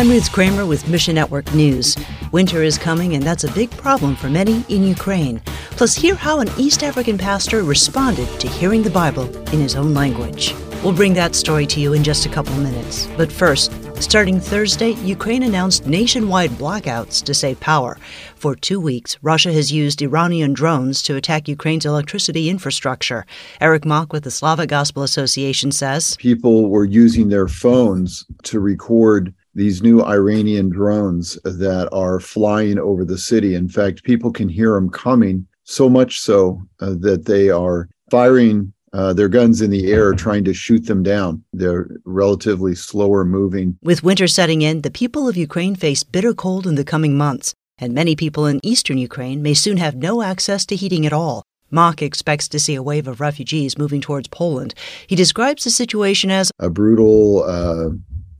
[0.00, 1.94] I'm Ruth Kramer with Mission Network News.
[2.32, 5.42] Winter is coming, and that's a big problem for many in Ukraine.
[5.72, 9.92] Plus, hear how an East African pastor responded to hearing the Bible in his own
[9.92, 10.54] language.
[10.82, 13.08] We'll bring that story to you in just a couple minutes.
[13.18, 17.98] But first, starting Thursday, Ukraine announced nationwide blackouts to save power.
[18.36, 23.26] For two weeks, Russia has used Iranian drones to attack Ukraine's electricity infrastructure.
[23.60, 29.34] Eric Mock with the Slavic Gospel Association says People were using their phones to record
[29.54, 33.54] these new Iranian drones that are flying over the city.
[33.54, 38.72] In fact, people can hear them coming, so much so uh, that they are firing
[38.92, 41.44] uh, their guns in the air trying to shoot them down.
[41.52, 43.78] They're relatively slower moving.
[43.82, 47.54] With winter setting in, the people of Ukraine face bitter cold in the coming months,
[47.78, 51.44] and many people in eastern Ukraine may soon have no access to heating at all.
[51.70, 54.74] Mock expects to see a wave of refugees moving towards Poland.
[55.06, 57.90] He describes the situation as a brutal, uh,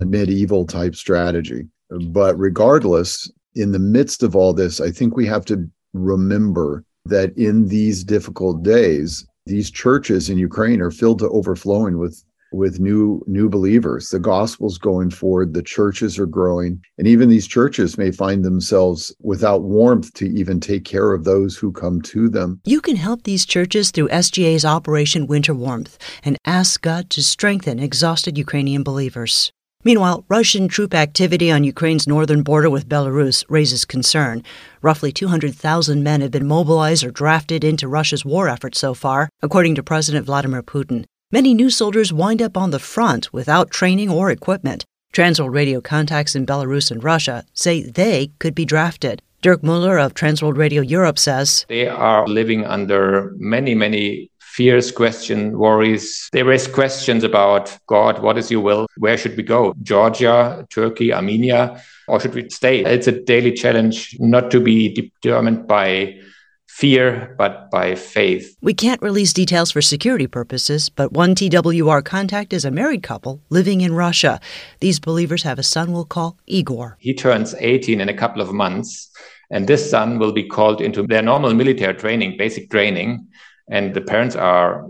[0.00, 1.66] medieval type strategy.
[2.08, 7.36] But regardless, in the midst of all this, I think we have to remember that
[7.36, 13.22] in these difficult days, these churches in Ukraine are filled to overflowing with with new
[13.26, 14.08] new believers.
[14.10, 19.14] The gospel's going forward the churches are growing and even these churches may find themselves
[19.20, 22.60] without warmth to even take care of those who come to them.
[22.64, 27.78] You can help these churches through sga's operation winter warmth and ask god to strengthen
[27.80, 29.50] exhausted ukrainian believers
[29.84, 34.42] Meanwhile, Russian troop activity on Ukraine's northern border with Belarus raises concern.
[34.80, 39.74] Roughly 200,000 men have been mobilized or drafted into Russia's war effort so far, according
[39.74, 41.04] to President Vladimir Putin.
[41.30, 44.86] Many new soldiers wind up on the front without training or equipment.
[45.12, 49.20] Transworld Radio contacts in Belarus and Russia say they could be drafted.
[49.42, 55.58] Dirk Muller of Transworld Radio Europe says They are living under many, many fears, question,
[55.58, 56.28] worries.
[56.32, 58.86] They raise questions about God, what is your will?
[58.98, 59.74] Where should we go?
[59.82, 62.84] Georgia, Turkey, Armenia, or should we stay?
[62.84, 66.20] It's a daily challenge not to be determined by
[66.68, 68.56] fear, but by faith.
[68.62, 73.40] We can't release details for security purposes, but one TWR contact is a married couple
[73.50, 74.40] living in Russia.
[74.78, 76.96] These believers have a son we'll call Igor.
[77.00, 79.10] He turns 18 in a couple of months,
[79.50, 83.26] and this son will be called into their normal military training, basic training
[83.68, 84.86] and the parents are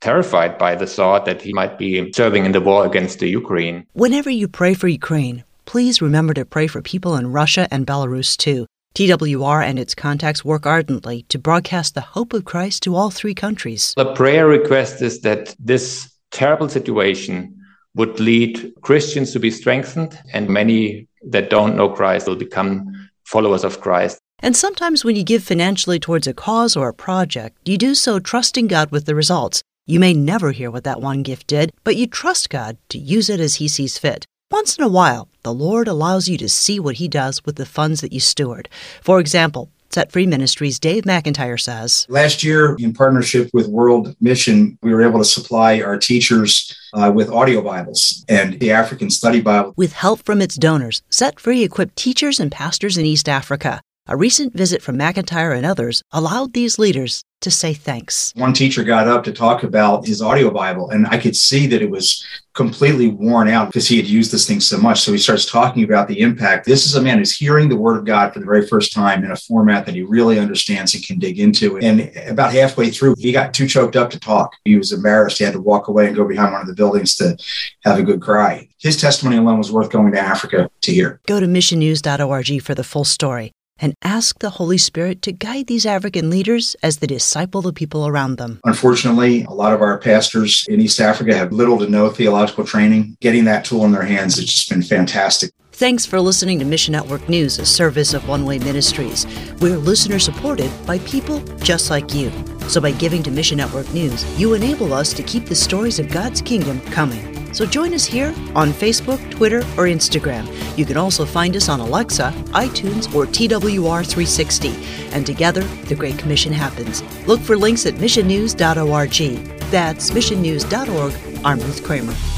[0.00, 3.86] terrified by the thought that he might be serving in the war against the Ukraine.
[3.94, 8.36] Whenever you pray for Ukraine, please remember to pray for people in Russia and Belarus
[8.36, 8.66] too.
[8.94, 13.34] TWR and its contacts work ardently to broadcast the hope of Christ to all three
[13.34, 13.92] countries.
[13.96, 17.56] The prayer request is that this terrible situation
[17.96, 23.64] would lead Christians to be strengthened, and many that don't know Christ will become followers
[23.64, 24.18] of Christ.
[24.44, 28.18] And sometimes when you give financially towards a cause or a project, you do so
[28.18, 29.62] trusting God with the results.
[29.86, 33.30] You may never hear what that one gift did, but you trust God to use
[33.30, 34.26] it as He sees fit.
[34.50, 37.64] Once in a while, the Lord allows you to see what He does with the
[37.64, 38.68] funds that you steward.
[39.00, 44.76] For example, Set Free Ministries' Dave McIntyre says Last year, in partnership with World Mission,
[44.82, 49.40] we were able to supply our teachers uh, with audio Bibles and the African Study
[49.40, 49.72] Bible.
[49.78, 53.80] With help from its donors, Set Free equipped teachers and pastors in East Africa.
[54.06, 58.34] A recent visit from McIntyre and others allowed these leaders to say thanks.
[58.36, 61.80] One teacher got up to talk about his audio Bible, and I could see that
[61.80, 62.22] it was
[62.52, 65.00] completely worn out because he had used this thing so much.
[65.00, 66.66] So he starts talking about the impact.
[66.66, 69.24] This is a man who's hearing the word of God for the very first time
[69.24, 71.78] in a format that he really understands and can dig into.
[71.78, 74.52] And about halfway through, he got too choked up to talk.
[74.66, 75.38] He was embarrassed.
[75.38, 77.38] He had to walk away and go behind one of the buildings to
[77.84, 78.68] have a good cry.
[78.76, 81.22] His testimony alone was worth going to Africa to hear.
[81.26, 85.86] Go to missionnews.org for the full story and ask the Holy Spirit to guide these
[85.86, 88.60] African leaders as they disciple the people around them.
[88.64, 93.16] Unfortunately, a lot of our pastors in East Africa have little to no theological training.
[93.20, 95.50] Getting that tool in their hands has just been fantastic.
[95.72, 99.26] Thanks for listening to Mission Network News, a service of One Way Ministries.
[99.60, 102.30] We're listener supported by people just like you.
[102.68, 106.12] So by giving to Mission Network News, you enable us to keep the stories of
[106.12, 107.33] God's kingdom coming.
[107.54, 110.44] So join us here on Facebook, Twitter, or Instagram.
[110.76, 115.12] You can also find us on Alexa, iTunes, or TWR360.
[115.14, 117.04] And together, the Great Commission happens.
[117.28, 119.60] Look for links at missionnews.org.
[119.70, 121.44] That's missionnews.org.
[121.44, 122.33] I'm Ruth Kramer.